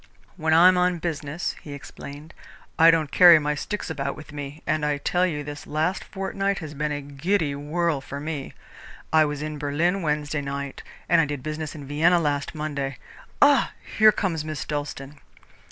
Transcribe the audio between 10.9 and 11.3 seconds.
and I